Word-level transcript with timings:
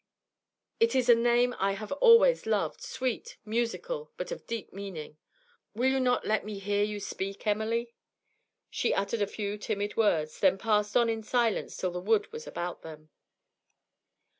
It 0.79 0.95
is 0.95 1.09
a 1.09 1.13
name 1.13 1.53
I 1.59 1.73
have 1.73 1.91
always 1.91 2.47
loved, 2.47 2.81
sweet, 2.81 3.37
musical, 3.45 4.09
but 4.17 4.31
of 4.31 4.47
deep 4.47 4.73
meaning. 4.73 5.17
Will 5.75 5.91
you 5.91 5.99
not 5.99 6.25
let 6.25 6.43
me 6.43 6.57
hear 6.57 6.83
you 6.83 6.99
speak, 6.99 7.45
Emily?' 7.45 7.93
She 8.71 8.95
uttered 8.95 9.21
a 9.21 9.27
few 9.27 9.59
timid 9.59 9.95
words, 9.97 10.39
then 10.39 10.53
they 10.57 10.63
passed 10.63 10.97
on 10.97 11.07
in 11.07 11.21
silence 11.21 11.77
till 11.77 11.91
the 11.91 11.99
wood 12.01 12.31
was 12.31 12.47
all 12.47 12.51
about 12.53 12.81
them. 12.81 13.11